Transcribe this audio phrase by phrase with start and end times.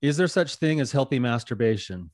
[0.00, 2.10] Is there such thing as healthy masturbation?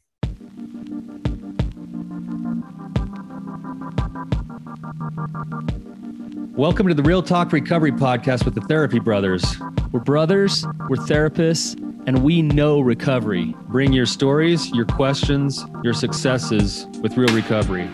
[6.57, 9.45] Welcome to the Real Talk Recovery Podcast with the Therapy Brothers.
[9.93, 13.55] We're brothers, we're therapists, and we know recovery.
[13.69, 17.91] Bring your stories, your questions, your successes with real recovery.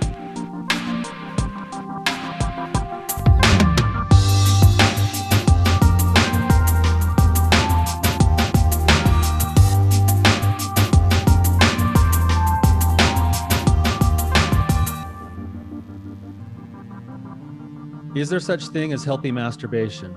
[18.12, 20.16] Is there such thing as healthy masturbation?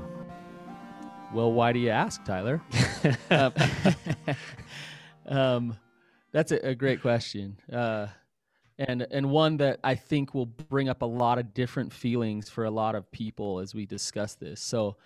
[1.31, 2.59] Well, why do you ask, Tyler?
[3.29, 3.53] um,
[5.27, 5.77] um,
[6.31, 8.07] that's a, a, great question, uh,
[8.79, 12.63] and and one that I think will bring up a lot of different feelings for
[12.63, 14.59] a lot of people as we discuss this.
[14.59, 14.97] So.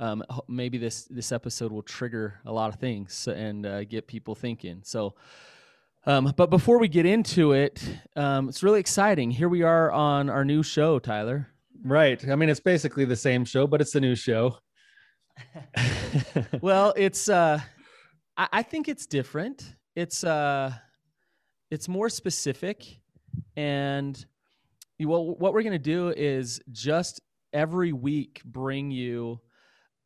[0.00, 4.34] Um, maybe this this episode will trigger a lot of things and uh, get people
[4.34, 4.80] thinking.
[4.82, 5.14] So,
[6.04, 7.80] um, but before we get into it,
[8.16, 9.30] um, it's really exciting.
[9.30, 11.53] Here we are on our new show, Tyler.
[11.84, 12.26] Right.
[12.28, 14.58] I mean, it's basically the same show, but it's a new show.
[16.60, 17.60] well, it's uh
[18.36, 19.74] I, I think it's different.
[19.94, 20.72] It's uh
[21.70, 23.00] it's more specific
[23.56, 24.24] and
[25.00, 27.20] well, what we're going to do is just
[27.52, 29.40] every week bring you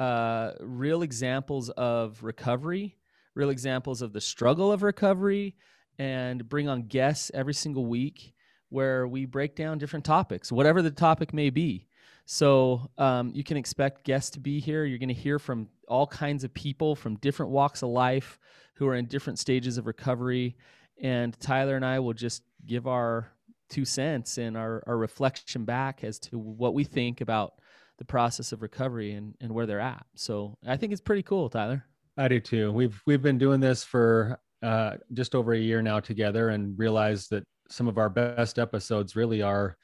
[0.00, 2.96] uh, real examples of recovery,
[3.34, 5.56] real examples of the struggle of recovery,
[5.98, 8.32] and bring on guests every single week
[8.70, 11.86] where we break down different topics, whatever the topic may be.
[12.27, 14.84] So um, you can expect guests to be here.
[14.84, 18.39] You're going to hear from all kinds of people from different walks of life
[18.74, 20.56] who are in different stages of recovery.
[21.00, 23.33] And Tyler and I will just give our
[23.70, 27.55] two cents and our, our reflection back as to what we think about
[27.98, 30.06] the process of recovery and, and where they're at.
[30.14, 31.84] So I think it's pretty cool, Tyler.
[32.16, 32.72] I do too.
[32.72, 37.30] We've we've been doing this for uh, just over a year now together, and realized
[37.30, 39.77] that some of our best episodes really are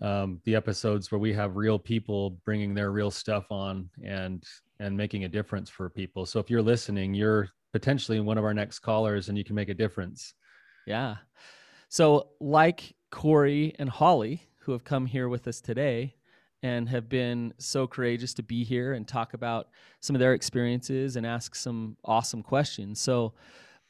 [0.00, 4.44] um, the episodes where we have real people bringing their real stuff on and
[4.78, 6.24] and making a difference for people.
[6.24, 9.68] So if you're listening, you're potentially one of our next callers, and you can make
[9.68, 10.34] a difference.
[10.86, 11.16] Yeah.
[11.88, 16.14] So like Corey and Holly, who have come here with us today
[16.62, 19.68] and have been so courageous to be here and talk about
[20.00, 23.00] some of their experiences and ask some awesome questions.
[23.00, 23.34] So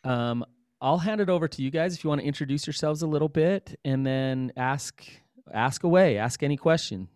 [0.04, 0.44] um,
[0.80, 3.28] I'll hand it over to you guys if you want to introduce yourselves a little
[3.28, 5.04] bit and then ask
[5.52, 7.08] ask away, ask any question.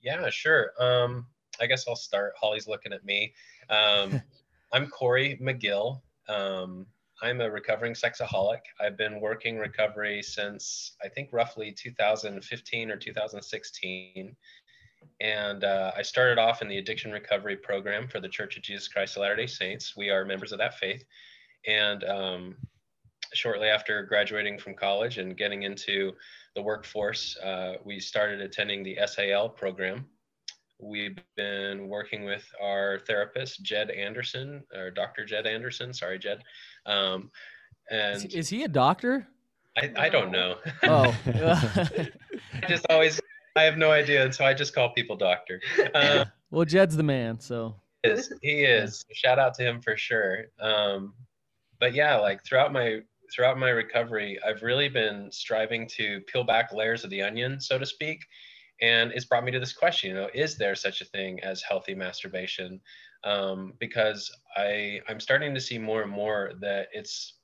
[0.00, 0.72] Yeah, sure.
[0.78, 1.26] Um,
[1.60, 2.34] I guess I'll start.
[2.40, 3.34] Holly's looking at me.
[3.70, 4.20] Um,
[4.72, 6.00] I'm Corey McGill.
[6.28, 6.86] Um,
[7.22, 8.60] I'm a recovering sexaholic.
[8.80, 14.36] I've been working recovery since I think roughly 2015 or 2016.
[15.20, 18.88] And uh, I started off in the addiction recovery program for the Church of Jesus
[18.88, 19.96] Christ of Latter day Saints.
[19.96, 21.04] We are members of that faith.
[21.66, 22.56] And um,
[23.32, 26.12] shortly after graduating from college and getting into
[26.54, 30.06] the workforce, uh, we started attending the SAL program.
[30.78, 35.24] We've been working with our therapist, Jed Anderson, or Dr.
[35.24, 35.94] Jed Anderson.
[35.94, 36.42] Sorry, Jed.
[36.86, 37.30] Um,
[37.90, 39.28] and is, is, he a doctor?
[39.76, 40.56] I, I don't know.
[40.82, 42.08] Oh, I
[42.68, 43.20] just always,
[43.56, 44.24] I have no idea.
[44.24, 45.60] And so I just call people doctor.
[45.94, 47.38] Uh, well, Jed's the man.
[47.38, 48.32] So he is.
[48.42, 49.04] He is.
[49.12, 50.46] Shout out to him for sure.
[50.60, 51.14] Um,
[51.82, 53.00] but yeah, like throughout my
[53.34, 57.76] throughout my recovery, I've really been striving to peel back layers of the onion, so
[57.76, 58.20] to speak.
[58.80, 61.60] And it's brought me to this question, you know, is there such a thing as
[61.60, 62.80] healthy masturbation?
[63.24, 67.34] Um, because I I'm starting to see more and more that it's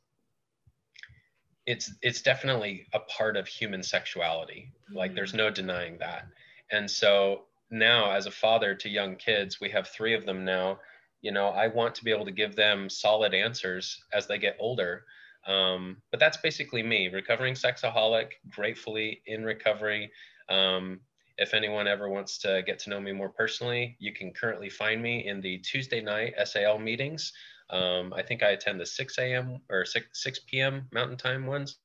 [1.67, 4.71] it's it's definitely a part of human sexuality.
[4.95, 6.29] Like there's no denying that.
[6.71, 10.79] And so now as a father to young kids, we have three of them now
[11.21, 14.57] you know i want to be able to give them solid answers as they get
[14.59, 15.05] older.
[15.47, 20.11] Um, but that's basically me recovering sexaholic gratefully in recovery.
[20.51, 21.01] Um,
[21.39, 25.01] if anyone ever wants to get to know me more personally you can currently find
[25.01, 27.33] me in the tuesday night sal meetings.
[27.71, 31.79] Um, i think i attend the 6 a.m or 6, 6 p.m mountain time ones.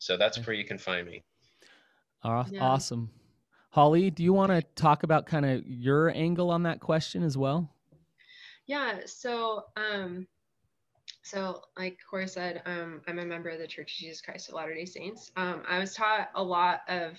[0.00, 1.22] So that's where you can find me.
[2.60, 3.10] Awesome.
[3.70, 7.36] Holly do you want to talk about kind of your angle on that question as
[7.36, 7.70] well
[8.68, 9.00] yeah.
[9.06, 10.28] So, um,
[11.22, 14.54] so like Corey said, um, I'm a member of the Church of Jesus Christ of
[14.54, 15.32] Latter-day Saints.
[15.36, 17.18] Um, I was taught a lot of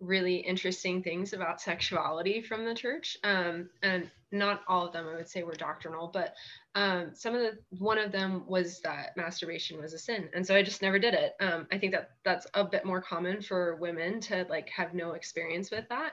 [0.00, 3.18] really interesting things about sexuality from the church.
[3.22, 6.34] Um, and not all of them, I would say, were doctrinal, but
[6.74, 10.54] um, some of the one of them was that masturbation was a sin, and so
[10.54, 11.34] I just never did it.
[11.40, 15.12] Um, I think that that's a bit more common for women to like have no
[15.12, 16.12] experience with that.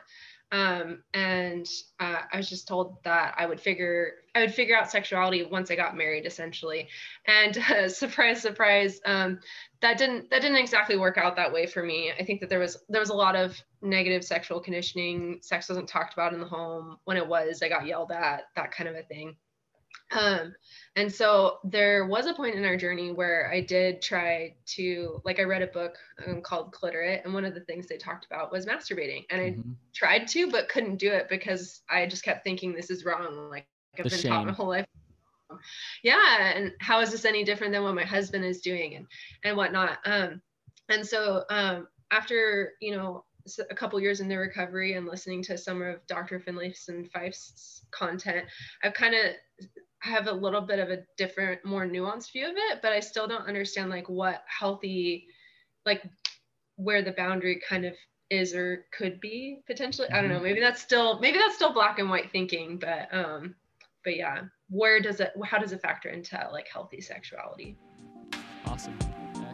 [0.51, 1.67] Um, and
[1.99, 5.71] uh, I was just told that I would figure I would figure out sexuality once
[5.71, 6.88] I got married, essentially.
[7.25, 9.39] And uh, surprise, surprise, um,
[9.81, 12.13] that didn't that didn't exactly work out that way for me.
[12.17, 15.39] I think that there was there was a lot of negative sexual conditioning.
[15.41, 16.97] Sex wasn't talked about in the home.
[17.03, 19.35] When it was, I got yelled at, that kind of a thing.
[20.12, 20.54] Um,
[20.95, 25.39] and so there was a point in our journey where I did try to, like,
[25.39, 25.95] I read a book
[26.25, 29.25] um, called Cliterate, and one of the things they talked about was masturbating.
[29.30, 29.71] And mm-hmm.
[29.71, 33.50] I tried to, but couldn't do it because I just kept thinking this is wrong.
[33.50, 33.68] Like,
[33.98, 34.31] I've the been shame.
[34.31, 34.86] taught my whole life.
[36.04, 36.51] Yeah.
[36.53, 39.07] And how is this any different than what my husband is doing and,
[39.44, 40.00] and whatnot?
[40.06, 40.42] Um,
[40.89, 43.24] and so um, after, you know,
[43.69, 46.39] a couple years in the recovery and listening to some of Dr.
[46.39, 48.45] Finlayson Fife's content,
[48.83, 49.68] I've kind of
[50.07, 53.27] have a little bit of a different, more nuanced view of it, but I still
[53.27, 55.27] don't understand like what healthy,
[55.86, 56.04] like
[56.75, 57.94] where the boundary kind of
[58.30, 60.09] is or could be potentially.
[60.09, 60.36] I don't know.
[60.36, 60.44] Mm-hmm.
[60.44, 63.56] Maybe that's still maybe that's still black and white thinking, but um,
[64.04, 65.33] but yeah, where does it?
[65.45, 67.77] How does it factor into like healthy sexuality?
[68.65, 68.98] Awesome.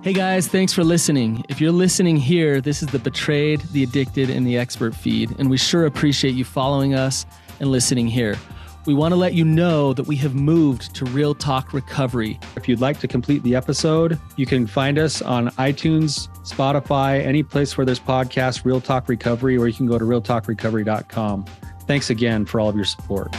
[0.02, 1.46] Hey guys, thanks for listening.
[1.48, 5.50] If you're listening here, this is the Betrayed, the Addicted, and the Expert feed, and
[5.50, 7.26] we sure appreciate you following us
[7.60, 8.38] and listening here
[8.86, 12.40] we want to let you know that we have moved to Real Talk Recovery.
[12.56, 17.44] If you'd like to complete the episode, you can find us on iTunes, Spotify, any
[17.44, 21.46] place where there's podcasts, Real Talk Recovery, or you can go to realtalkrecovery.com.
[21.88, 23.34] Thanks again for all of your support.